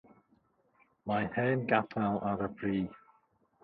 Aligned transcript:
Mae 1.13 1.29
hen 1.37 1.63
gapel 1.77 2.19
ar 2.35 2.45
y 2.51 2.53
brig. 2.59 3.03